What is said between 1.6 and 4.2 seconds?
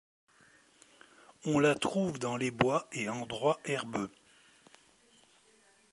trouve dans les bois et endroits herbeux.